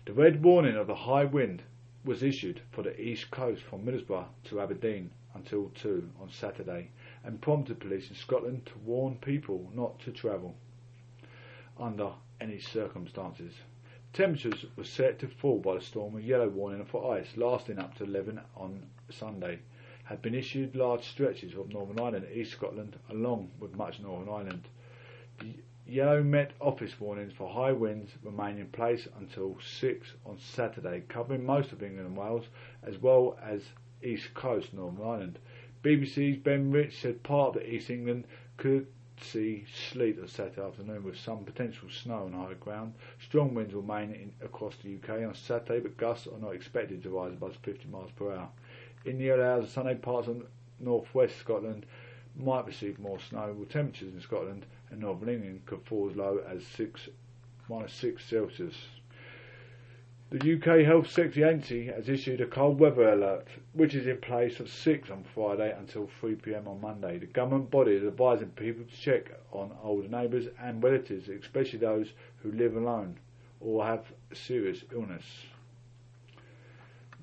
[0.03, 1.63] The red warning of the high wind
[2.03, 6.89] was issued for the east coast from Middlesbrough to Aberdeen until 2 on Saturday
[7.23, 10.55] and prompted police in Scotland to warn people not to travel
[11.79, 13.53] under any circumstances.
[14.13, 17.95] Temperatures were set to fall by the storm with yellow warning for ice lasting up
[17.95, 19.59] to 11 on Sunday.
[20.05, 24.67] Had been issued large stretches of Northern Ireland, East Scotland, along with much Northern Ireland.
[25.39, 25.53] The
[25.85, 31.45] yellow Met Office warnings for high winds remain in place until 6 on Saturday, covering
[31.45, 32.45] most of England and Wales,
[32.83, 33.61] as well as
[34.01, 35.39] East Coast Northern Ireland.
[35.87, 38.25] BBC's Ben Rich said part of East England
[38.57, 38.87] could
[39.21, 42.93] see sleet on Saturday afternoon with some potential snow on high ground.
[43.21, 47.01] Strong winds will remain in, across the UK on Saturday, but gusts are not expected
[47.03, 48.49] to rise above 50 miles per hour.
[49.05, 50.45] In the early hours of Sunday, parts of
[50.81, 51.85] northwest Scotland
[52.35, 56.43] might receive more snow, with temperatures in Scotland and northern England could fall as low
[56.49, 57.07] as 6
[57.69, 58.75] minus 6 Celsius.
[60.29, 64.59] The UK Health Security Agency has issued a cold weather alert, which is in place
[64.59, 67.17] at 6 on Friday until 3pm on Monday.
[67.17, 72.11] The government body is advising people to check on older neighbours and relatives, especially those
[72.43, 73.17] who live alone
[73.61, 75.23] or have serious illness.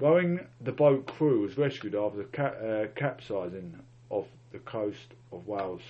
[0.00, 5.82] Rowing the boat crew was rescued after the uh, capsizing off the coast of Wales.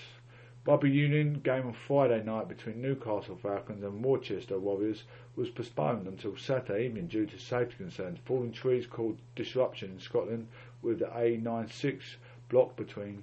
[0.67, 5.05] Rugby Union game on Friday night between Newcastle Falcons and Worcester Warriors
[5.37, 8.19] was postponed until Saturday evening due to safety concerns.
[8.25, 10.49] Falling trees caused disruption in Scotland
[10.81, 12.01] with the A96
[12.49, 13.23] blocked between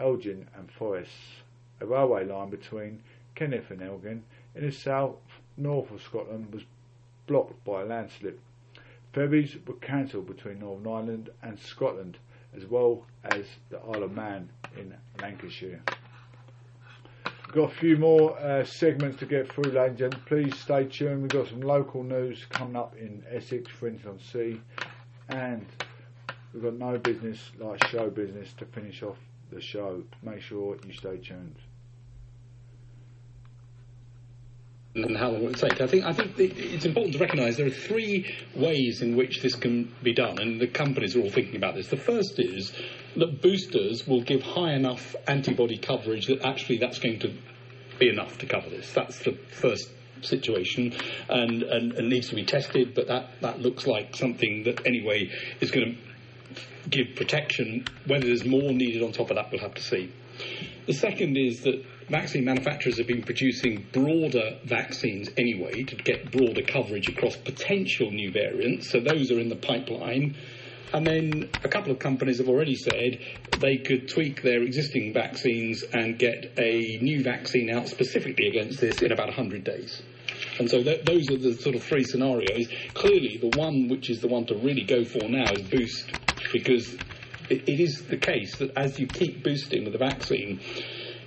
[0.00, 1.08] Elgin and Forres.
[1.82, 3.02] A railway line between
[3.34, 4.24] Kenneth and Elgin
[4.54, 5.16] in the south
[5.58, 6.62] north of Scotland was
[7.26, 8.40] blocked by a landslip.
[9.12, 12.16] Ferries were cancelled between Northern Ireland and Scotland
[12.56, 15.82] as well as the Isle of Man in Lancashire.
[17.52, 20.26] Got a few more uh, segments to get through, ladies and gentlemen.
[20.26, 21.22] Please stay tuned.
[21.22, 24.60] We've got some local news coming up in Essex, Frinton on Sea,
[25.30, 25.64] and
[26.52, 29.16] we've got no business like show business to finish off
[29.50, 30.02] the show.
[30.22, 31.56] Make sure you stay tuned.
[35.04, 35.80] And how long it will take.
[35.80, 39.54] I think I think it's important to recognise there are three ways in which this
[39.54, 41.88] can be done, and the companies are all thinking about this.
[41.88, 42.72] The first is
[43.16, 47.32] that boosters will give high enough antibody coverage that actually that's going to
[47.98, 48.92] be enough to cover this.
[48.92, 49.90] That's the first
[50.22, 50.94] situation
[51.28, 55.30] and, and, and needs to be tested, but that, that looks like something that anyway
[55.60, 57.84] is going to give protection.
[58.06, 60.12] Whether there's more needed on top of that, we'll have to see.
[60.86, 66.62] The second is that vaccine manufacturers have been producing broader vaccines anyway to get broader
[66.62, 68.90] coverage across potential new variants.
[68.90, 70.36] So those are in the pipeline.
[70.92, 73.20] And then a couple of companies have already said
[73.60, 79.02] they could tweak their existing vaccines and get a new vaccine out specifically against this
[79.02, 80.02] in about 100 days.
[80.58, 82.68] And so th- those are the sort of three scenarios.
[82.94, 86.10] Clearly, the one which is the one to really go for now is boost,
[86.52, 86.94] because
[87.50, 90.60] it, it is the case that as you keep boosting with the vaccine,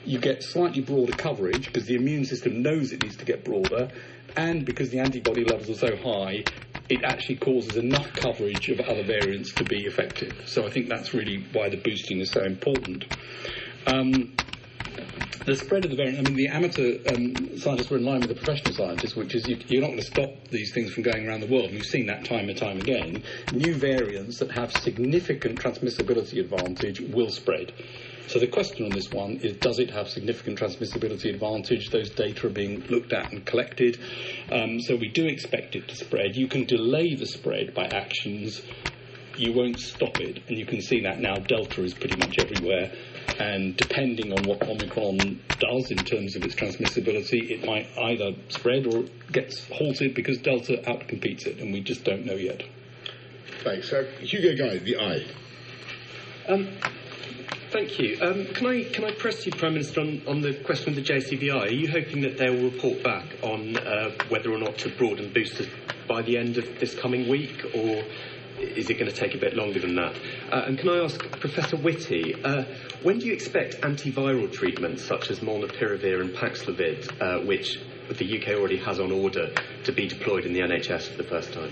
[0.06, 3.90] you get slightly broader coverage because the immune system knows it needs to get broader,
[4.36, 6.44] and because the antibody levels are so high,
[6.90, 10.44] it actually causes enough coverage of other variants to be effective.
[10.46, 13.06] So I think that's really why the boosting is so important.
[13.86, 14.34] Um,
[15.46, 18.30] the spread of the variant, I mean, the amateur um, scientists were in line with
[18.30, 21.28] the professional scientists, which is you, you're not going to stop these things from going
[21.28, 21.72] around the world.
[21.72, 23.24] We've seen that time and time again.
[23.52, 27.74] New variants that have significant transmissibility advantage will spread.
[28.28, 31.90] So the question on this one is, does it have significant transmissibility advantage?
[31.90, 34.00] Those data are being looked at and collected.
[34.52, 36.36] Um, so we do expect it to spread.
[36.36, 38.62] You can delay the spread by actions.
[39.38, 40.44] You won't stop it.
[40.48, 42.92] And you can see that now Delta is pretty much everywhere
[43.42, 48.86] and depending on what Omicron does in terms of its transmissibility, it might either spread
[48.86, 52.64] or gets halted because Delta outcompetes it, and we just don't know yet.
[53.64, 53.92] Thanks.
[53.92, 55.26] Uh, Hugo Gye, the Eye.
[56.48, 56.70] Um,
[57.72, 58.18] thank you.
[58.22, 61.02] Um, can I can I press you, Prime Minister, on, on the question of the
[61.02, 61.62] JCVI?
[61.62, 65.32] Are you hoping that they will report back on uh, whether or not to broaden
[65.34, 65.68] boosters
[66.08, 68.04] by the end of this coming week, or
[68.60, 70.14] is it going to take a bit longer than that?
[70.52, 72.66] Uh, and can I ask Professor Whitty, uh,
[73.04, 77.80] when do you expect antiviral treatments such as molnupiravir and Paxlovid, uh, which
[78.10, 79.50] the UK already has on order,
[79.86, 81.72] to be deployed in the NHS for the first time?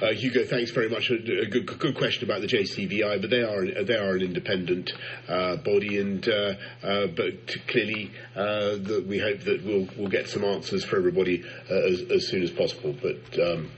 [0.00, 1.10] Uh, Hugo, thanks very much.
[1.10, 4.92] A, a good, good, question about the JCVI, but they are they are an independent
[5.28, 10.42] uh, body, and uh, uh but clearly uh, we hope that we'll we'll get some
[10.44, 12.94] answers for everybody as, as, soon as possible.
[12.94, 13.70] But um,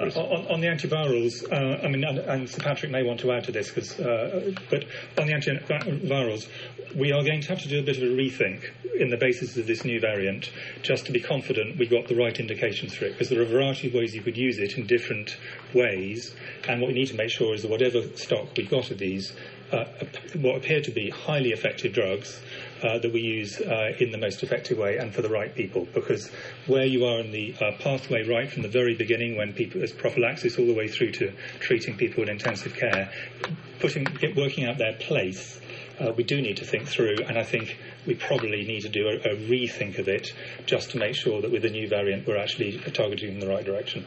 [0.00, 3.44] on, on, the antivirals, uh, I mean, and, and, Sir Patrick may want to add
[3.44, 4.84] to this, uh, but
[5.18, 6.48] on the antivirals,
[6.96, 9.56] we are going to have to do a bit of a rethink in the basis
[9.56, 10.50] of this new variant,
[10.82, 13.46] just to be confident we've got the right indications for it, because there are a
[13.46, 15.36] variety of ways you could use it in different
[15.72, 16.34] ways,
[16.68, 19.32] and what we need to make sure is that whatever stock we've got of these,
[19.72, 19.84] uh,
[20.36, 22.40] what appear to be highly effective drugs,
[22.84, 25.88] uh, that we use uh, in the most effective way and for the right people.
[25.94, 26.30] Because
[26.66, 29.92] where you are in the uh, pathway right from the very beginning, when people as
[29.92, 33.10] prophylaxis all the way through to treating people in intensive care,
[33.80, 35.60] putting working out their place.
[35.98, 39.06] Uh, we do need to think through, and I think we probably need to do
[39.06, 40.32] a, a rethink of it
[40.66, 43.64] just to make sure that with the new variant we're actually targeting in the right
[43.64, 44.04] direction.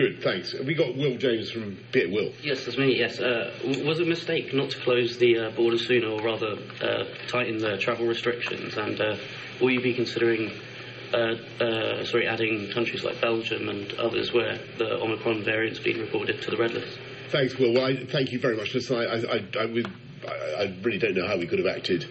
[0.00, 0.54] Good, thanks.
[0.54, 2.32] We got Will James from Bit Will.
[2.42, 2.98] Yes, that's me.
[2.98, 3.52] Yes, uh,
[3.84, 7.58] was it a mistake not to close the uh, border sooner, or rather uh, tighten
[7.58, 8.78] the travel restrictions?
[8.78, 9.16] And uh,
[9.60, 10.52] will you be considering,
[11.12, 16.40] uh, uh, sorry, adding countries like Belgium and others where the Omicron variant's been reported
[16.40, 16.98] to the red list?
[17.28, 17.74] Thanks, Will.
[17.74, 18.72] Well, I, thank you very much.
[18.72, 22.06] Listen, I, I, I, I, really don't know how we could have acted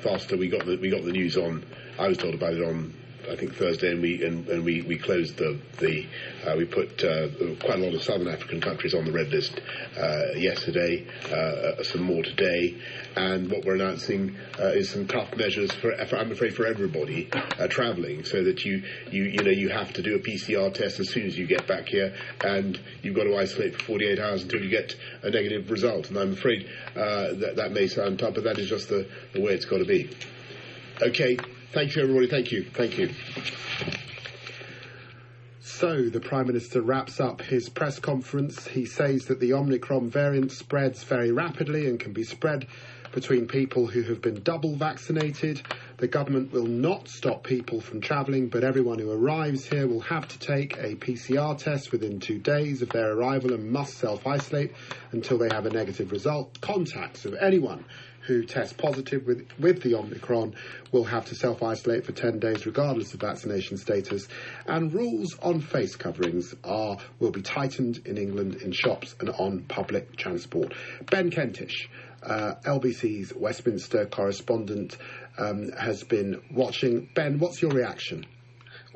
[0.00, 0.38] faster.
[0.38, 1.66] We got the we got the news on.
[1.98, 2.94] I was told about it on
[3.30, 6.06] I think Thursday, and we and, and we, we closed the the
[6.46, 7.28] uh, we put uh,
[7.60, 9.60] quite a lot of southern African countries on the red list
[9.98, 12.76] uh, yesterday, uh, some more today,
[13.16, 17.28] and what we're announcing uh, is some tough measures for, for I'm afraid for everybody
[17.32, 21.00] uh, travelling, so that you you you know you have to do a PCR test
[21.00, 24.42] as soon as you get back here, and you've got to isolate for 48 hours
[24.42, 26.10] until you get a negative result.
[26.10, 29.52] And I'm afraid that that may sound tough, but that is just the, the way
[29.52, 30.10] it's got to be.
[31.02, 31.36] Okay,
[31.72, 32.28] Thank you, everybody.
[32.28, 32.64] Thank you.
[32.64, 33.10] Thank you.
[35.60, 38.66] So the Prime Minister wraps up his press conference.
[38.66, 42.66] He says that the Omicron variant spreads very rapidly and can be spread
[43.12, 45.60] between people who have been double vaccinated.
[45.98, 50.28] The government will not stop people from travelling, but everyone who arrives here will have
[50.28, 54.72] to take a PCR test within two days of their arrival and must self isolate
[55.12, 56.60] until they have a negative result.
[56.60, 57.84] Contacts of anyone
[58.26, 60.54] who test positive with, with the Omicron
[60.92, 64.28] will have to self isolate for 10 days regardless of vaccination status.
[64.66, 69.60] And rules on face coverings are will be tightened in England in shops and on
[69.68, 70.74] public transport.
[71.10, 71.88] Ben Kentish,
[72.22, 74.96] uh, LBC's Westminster correspondent,
[75.38, 77.08] um, has been watching.
[77.14, 78.26] Ben, what's your reaction?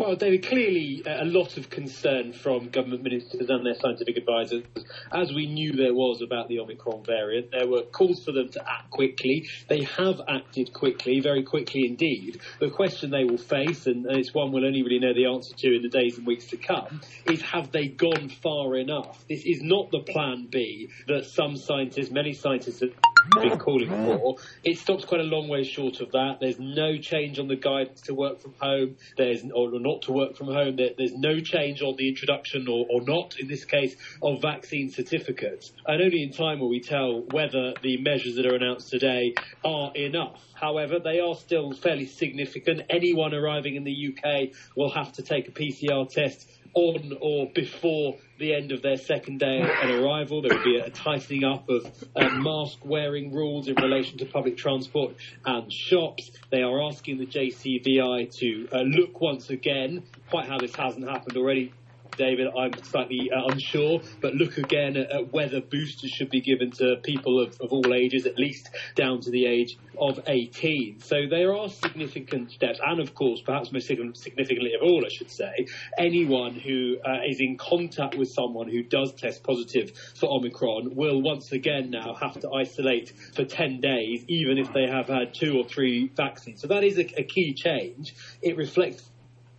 [0.01, 4.65] Well, David, clearly uh, a lot of concern from government ministers and their scientific advisors,
[5.13, 7.51] as we knew there was about the Omicron variant.
[7.51, 9.47] There were calls for them to act quickly.
[9.69, 12.41] They have acted quickly, very quickly indeed.
[12.61, 15.77] The question they will face, and it's one we'll only really know the answer to
[15.77, 19.23] in the days and weeks to come, is have they gone far enough?
[19.29, 22.95] This is not the plan B that some scientists, many scientists have
[23.31, 24.37] been calling for.
[24.65, 26.39] It stops quite a long way short of that.
[26.41, 28.97] There's no change on the guidance to work from home.
[29.17, 30.77] There's or not to work from home.
[30.77, 34.91] There, there's no change on the introduction, or, or not in this case, of vaccine
[34.91, 35.73] certificates.
[35.87, 39.95] And only in time will we tell whether the measures that are announced today are
[39.95, 40.41] enough.
[40.55, 42.83] However, they are still fairly significant.
[42.91, 48.17] Anyone arriving in the UK will have to take a PCR test on or before
[48.41, 50.43] the end of their second day on arrival.
[50.43, 51.87] There will be a tightening up of
[52.17, 55.15] uh, mask wearing rules in relation to public transport
[55.45, 56.33] and shops.
[56.51, 61.37] They are asking the JCVI to uh, look once again, quite how this hasn't happened
[61.37, 61.73] already
[62.17, 66.71] David, I'm slightly uh, unsure, but look again at, at, whether boosters should be given
[66.73, 71.01] to people of, of, all ages, at least down to the age of 18.
[71.01, 75.31] So there are significant steps, and of course, perhaps most significantly of all, I should
[75.31, 75.67] say,
[75.99, 81.23] anyone who uh, is in contact with someone who does test positive for Omicron will
[81.23, 85.59] once again now have to isolate for 10 days, even if they have had two
[85.59, 86.61] or three vaccines.
[86.61, 88.15] So that is a, a key change.
[88.43, 89.10] It reflects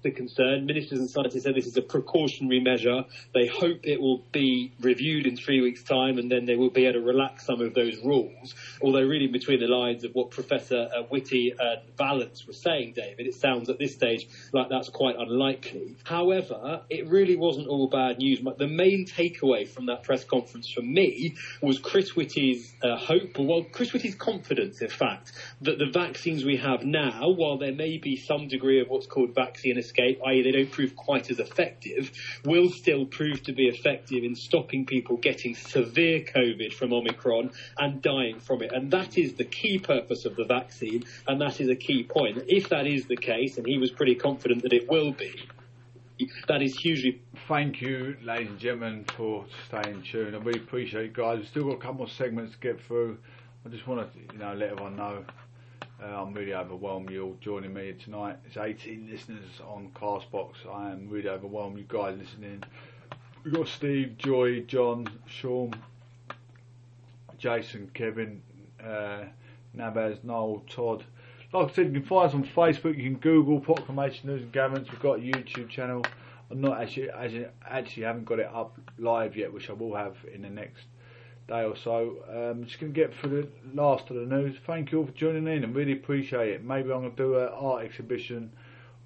[0.04, 0.66] the concern.
[0.66, 3.04] Ministers and scientists said this is a precautionary measure.
[3.34, 6.86] They hope it will be reviewed in three weeks' time and then they will be
[6.86, 8.56] able to relax some of those rules.
[8.82, 13.28] Although, reading between the lines of what Professor uh, Whitty and Vallance were saying, David,
[13.28, 15.95] it sounds at this stage like that's quite unlikely.
[16.04, 18.39] However, it really wasn't all bad news.
[18.58, 23.64] The main takeaway from that press conference for me was Chris Whitty's uh, hope, well,
[23.72, 25.32] Chris Whitty's confidence, in fact,
[25.62, 29.34] that the vaccines we have now, while there may be some degree of what's called
[29.36, 32.12] vaccine escape, i.e., they don't prove quite as effective,
[32.46, 38.02] will still prove to be effective in stopping people getting severe COVID from Omicron and
[38.02, 38.72] dying from it.
[38.74, 42.44] And that is the key purpose of the vaccine, and that is a key point.
[42.48, 45.34] If that is the case, and he was pretty confident that it will be,
[46.48, 47.22] that is hugely.
[47.48, 50.36] Thank you, ladies and gentlemen, for staying tuned.
[50.36, 51.39] I really appreciate it, guys.
[51.39, 53.18] We've still got a couple more segments to get through.
[53.66, 55.26] I just want to, you know, let everyone know
[56.02, 58.38] uh, I'm really overwhelmed you all joining me tonight.
[58.45, 60.54] It's 18 listeners on Castbox.
[60.72, 61.78] I am really overwhelmed.
[61.78, 62.64] You guys listening.
[63.43, 65.74] We've got Steve, Joy, John, Sean,
[67.38, 68.41] Jason, Kevin,
[68.84, 69.26] uh,
[69.74, 71.04] Noel, Todd.
[71.54, 72.97] Like I said, you can find us on Facebook.
[72.97, 74.89] You can Google Proclamation News and Gatherings.
[74.89, 76.04] We've got a YouTube channel.
[76.49, 80.16] I'm not actually, actually, actually haven't got it up live yet, which I will have
[80.34, 80.86] in the next
[81.48, 82.18] day or so.
[82.30, 84.58] Um, just going to get through the last of the news.
[84.66, 86.64] Thank you all for joining in and really appreciate it.
[86.64, 88.52] Maybe I'm going to do an art exhibition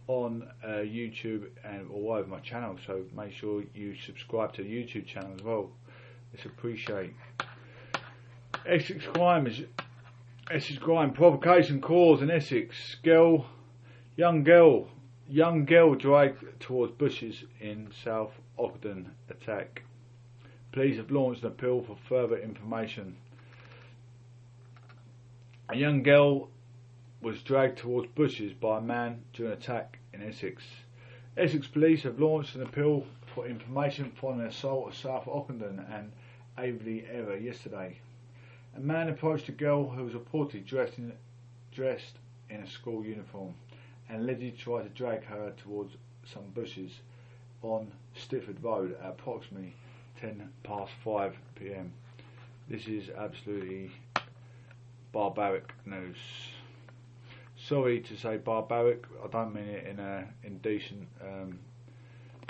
[0.07, 4.69] on uh, YouTube and all over my channel, so make sure you subscribe to the
[4.69, 5.71] YouTube channel as well.
[6.33, 7.13] It's appreciate.
[8.67, 9.61] Essex crime is
[10.51, 12.95] Essex crime provocation cause in Essex.
[13.03, 13.47] Girl,
[14.15, 14.89] young girl,
[15.27, 19.83] young girl dragged towards bushes in South Ockendon attack.
[20.75, 23.15] Police have launched an appeal for further information.
[25.69, 26.49] A young girl
[27.21, 30.63] was dragged towards bushes by a man during an attack in Essex.
[31.37, 36.11] Essex police have launched an appeal for information following an assault at South Ockendon and
[36.57, 37.97] Aveley area yesterday.
[38.75, 41.13] A man approached a girl who was reportedly dressed in,
[41.71, 42.17] dressed
[42.49, 43.53] in a school uniform
[44.09, 45.95] and allegedly tried to drag her towards
[46.25, 46.99] some bushes
[47.61, 49.73] on Stifford Road at approximately
[50.21, 51.91] 10 past 5 pm.
[52.69, 53.91] This is absolutely
[55.11, 56.17] barbaric news.
[57.57, 61.59] Sorry to say barbaric, I don't mean it in a indecent um,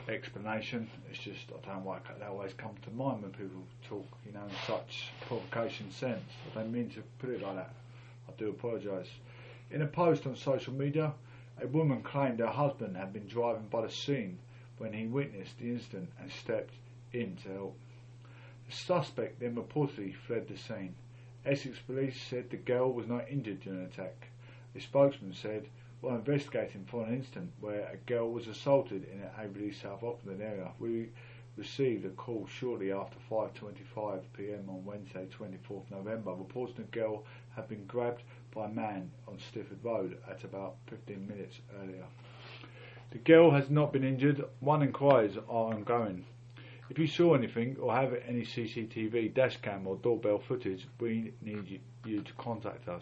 [0.10, 0.90] explanation.
[1.10, 4.44] It's just I don't like that always comes to mind when people talk, you know,
[4.44, 6.24] in such provocation sense.
[6.52, 7.74] I don't mean to put it like that.
[8.28, 9.10] I do apologise.
[9.72, 11.14] In a post on social media,
[11.62, 14.38] a woman claimed her husband had been driving by the scene
[14.78, 16.74] when he witnessed the incident and stepped
[17.16, 17.80] in to help.
[18.68, 20.96] The suspect then reportedly fled the scene.
[21.46, 24.28] Essex police said the girl was not injured during the attack.
[24.76, 25.68] A spokesman said,
[26.02, 30.42] while investigating for an incident where a girl was assaulted in the Aveley South Ockendon
[30.42, 31.10] area, we
[31.56, 37.24] received a call shortly after 5.25pm on Wednesday 24th November reporting a girl
[37.56, 42.06] had been grabbed by a man on Stifford Road at about 15 minutes earlier.
[43.12, 44.44] The girl has not been injured.
[44.60, 46.26] One inquiries are ongoing.
[46.88, 51.80] If you saw anything or have any CCTV, dashcam or doorbell footage, we need you,
[52.06, 53.02] you to contact us.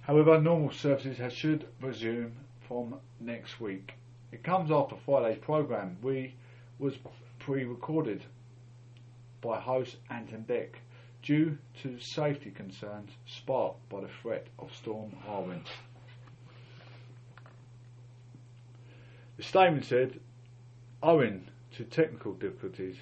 [0.00, 2.32] However, normal services should resume
[2.66, 3.92] from next week.
[4.30, 6.34] It comes after Friday's programme, we
[6.78, 6.94] was
[7.38, 8.22] pre-recorded
[9.40, 10.68] by host Ant and Dec
[11.22, 15.62] due to safety concerns sparked by the threat of Storm Arwen.
[19.36, 20.20] The statement said,
[21.02, 22.96] owing to technical difficulties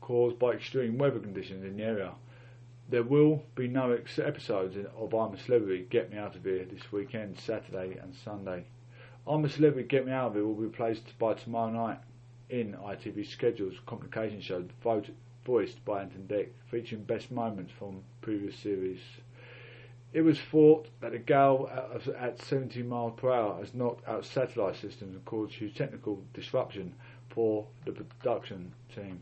[0.00, 2.12] caused by extreme weather conditions in the area,
[2.88, 6.90] there will be no episodes of I'm a Celebrity Get Me Out of Here this
[6.90, 8.64] weekend, Saturday and Sunday.
[9.24, 11.98] I'm a Celebrity Get Me Out of Here will be replaced by tomorrow night
[12.50, 15.14] in ITV Schedule's complication show voted,
[15.46, 18.98] voiced by Ant and Dec, featuring best moments from previous series.
[20.12, 24.24] It was thought that a gale at, at 70 miles per hour has knocked out
[24.24, 26.92] satellite systems and caused huge technical disruption
[27.30, 29.20] for the production team.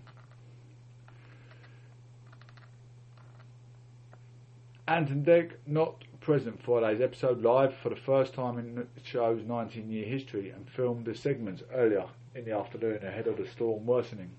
[4.88, 8.86] Ant and Dec not present for Friday's episode live for the first time in the
[9.02, 12.04] show's 19 year history and filmed the segments earlier
[12.34, 14.30] in the afternoon ahead of the storm worsening.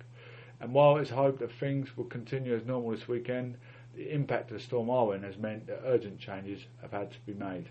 [0.59, 3.57] And while it's hoped that things will continue as normal this weekend,
[3.95, 7.65] the impact of Storm Arwen has meant that urgent changes have had to be made.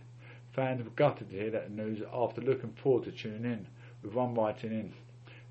[0.52, 3.66] Fans were gutted to hear that news after looking forward to tuning in,
[4.02, 4.92] with one writing in.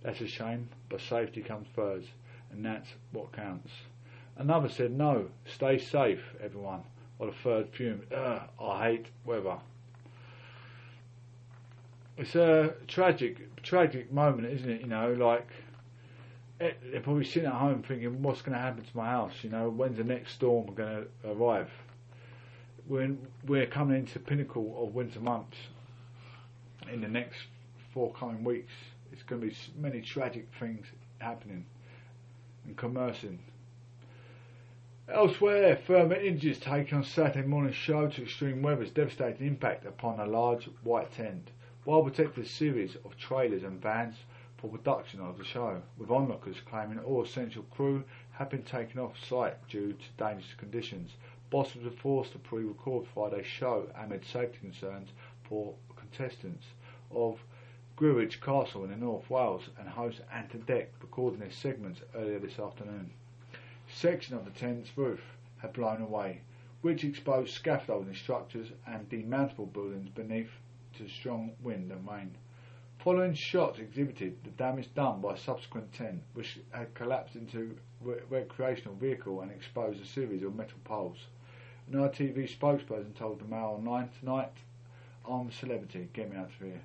[0.01, 2.10] That's a shame, but safety comes first,
[2.51, 3.72] and that's what counts.
[4.36, 6.84] Another said, no, stay safe, everyone.
[7.20, 9.58] Or the third fume, Ugh, I hate weather.
[12.18, 14.82] It's a tragic, tragic moment, isn't it?
[14.82, 15.48] You know, like
[16.62, 19.32] Eh, they're probably sitting at home thinking, what's going to happen to my house?
[19.44, 21.70] You know, when's the next storm going to arrive?
[22.88, 25.58] When we're coming into the pinnacle of winter months
[26.92, 27.38] in the next
[27.94, 28.74] four coming weeks,
[29.14, 30.86] it's going to be many tragic things
[31.20, 31.66] happening
[32.66, 33.40] and commercing.
[35.12, 40.26] Elsewhere, firm injuries taken on Saturday morning show to extreme weather's devastating impact upon a
[40.28, 41.49] large white tent.
[41.84, 44.18] While protected series of trailers and vans
[44.57, 48.03] for production of the show, with onlookers claiming all essential crew
[48.34, 51.14] had been taken off site due to dangerous conditions.
[51.49, 55.10] Bosses were forced to pre-record Friday's show amid safety concerns
[55.41, 56.68] for contestants
[57.10, 57.39] of
[57.97, 62.38] Gwrych Castle in the North Wales and host Ant and Dec recording their segments earlier
[62.38, 63.10] this afternoon.
[64.02, 65.20] Section of the tent's roof
[65.58, 66.39] had blown away,
[66.80, 70.52] which exposed scaffolding structures and demountable buildings beneath
[70.93, 72.34] to strong wind and rain.
[73.00, 78.24] Following shots exhibited the damage done by a subsequent tent, which had collapsed into a
[78.30, 81.28] recreational vehicle and exposed a series of metal poles.
[81.91, 84.54] An ITV spokesperson told the Mail Online tonight,
[85.30, 86.82] I'm a celebrity, get me out of here.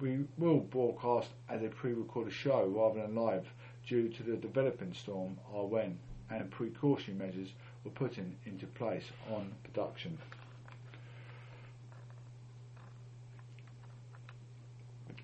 [0.00, 3.46] We will broadcast as a pre-recorded show rather than live
[3.86, 5.96] due to the developing storm Arwen
[6.30, 7.48] and precautionary measures
[7.84, 10.18] were put in, into place on production.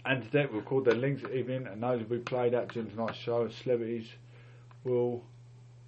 [0.06, 3.16] And today we'll record their links evening and those will be played out during tonight's
[3.16, 3.48] show.
[3.48, 4.06] Celebrities
[4.84, 5.22] will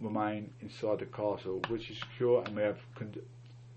[0.01, 3.15] remain inside the castle, which is secure and we have con-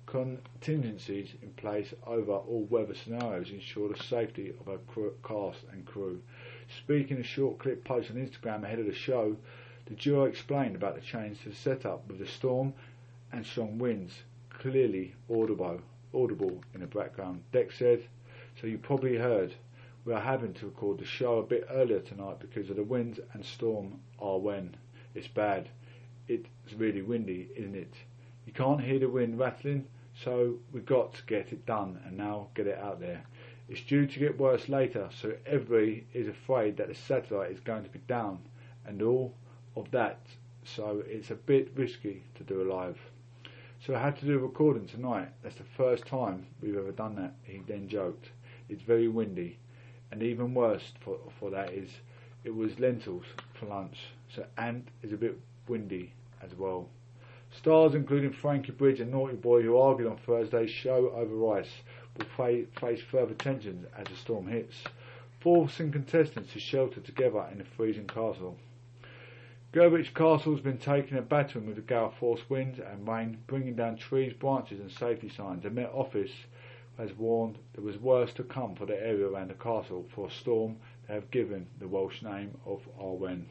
[0.05, 5.59] contingencies in place over all weather scenarios to ensure the safety of our crew, cast
[5.73, 6.21] and crew.
[6.83, 9.35] Speaking a short clip posted on Instagram ahead of the show,
[9.89, 12.73] the duo explained about the change to the setup with the storm
[13.31, 14.13] and strong winds
[14.49, 15.81] clearly audible,
[16.13, 17.41] audible in the background.
[17.51, 18.03] Dec said,
[18.59, 19.55] so you probably heard
[20.05, 23.19] we are having to record the show a bit earlier tonight because of the winds
[23.33, 24.73] and storm Arwen
[25.15, 25.69] It's bad.
[26.27, 27.93] It's really windy, isn't it?
[28.45, 29.87] You can't hear the wind rattling,
[30.23, 33.23] so we've got to get it done and now get it out there.
[33.67, 37.83] It's due to get worse later, so everybody is afraid that the satellite is going
[37.83, 38.39] to be down
[38.85, 39.33] and all
[39.75, 40.19] of that,
[40.63, 42.97] so it's a bit risky to do a live.
[43.85, 45.29] So I had to do a recording tonight.
[45.41, 48.29] That's the first time we've ever done that, he then joked.
[48.67, 49.57] It's very windy
[50.11, 51.89] and even worse for, for that is
[52.43, 53.97] it was lentils for lunch.
[54.33, 56.87] So Ant is a bit windy as well.
[57.51, 61.71] Stars including Frankie Bridge and Naughty Boy who argued on Thursday's show over rice
[62.17, 64.75] will face further tensions as the storm hits,
[65.39, 68.57] forcing contestants to shelter together in a freezing castle.
[69.71, 73.75] Gwrych Castle has been taking a battering with the gale force winds and rain, bringing
[73.75, 75.61] down trees, branches and safety signs.
[75.61, 76.31] The Met Office
[76.97, 80.31] has warned there was worse to come for the area around the castle for a
[80.31, 83.45] storm they have given the Welsh name of Arwen.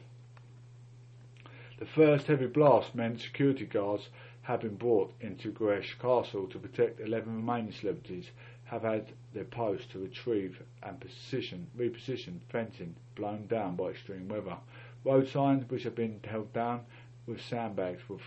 [1.77, 4.09] The first heavy blast meant security guards
[4.41, 8.31] have been brought into Gwrych Castle to protect 11 remaining celebrities
[8.65, 14.57] have had their posts to retrieve and position, reposition fencing blown down by extreme weather.
[15.03, 16.81] Road signs which have been held down
[17.25, 18.17] with sandbags were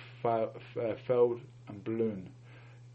[1.07, 2.31] felled and ballooned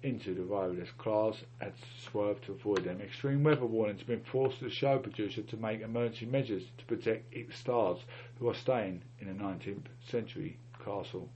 [0.04, 1.74] into the road as cars had
[2.04, 3.02] swerved to avoid them.
[3.02, 7.34] Extreme weather warnings have been forced the show producer to make emergency measures to protect
[7.34, 8.00] its stars
[8.40, 11.28] who are staying in a 19th century castle.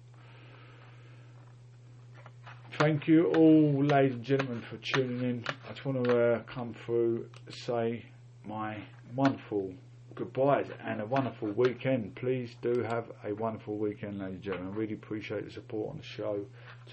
[2.77, 5.45] thank you all, ladies and gentlemen, for tuning in.
[5.69, 8.05] I just want to uh, come through, say
[8.45, 8.77] my
[9.15, 9.73] wonderful
[10.15, 12.15] goodbyes and a wonderful weekend.
[12.15, 14.73] Please do have a wonderful weekend, ladies and gentlemen.
[14.73, 16.39] I really appreciate the support on the show,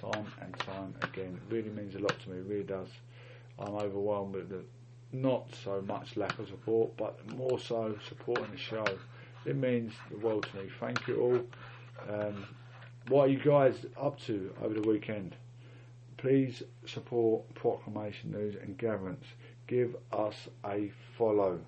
[0.00, 1.36] time and time again.
[1.36, 2.88] It really means a lot to me, it really does.
[3.58, 4.62] I'm overwhelmed with the
[5.12, 8.84] not so much lack of support, but more so supporting the show.
[9.46, 10.70] It means the world to me.
[10.78, 12.14] Thank you all.
[12.14, 12.44] Um,
[13.08, 15.34] what are you guys up to over the weekend?
[16.18, 19.24] Please support Proclamation News and Gatherings.
[19.66, 20.34] Give us
[20.66, 21.60] a follow.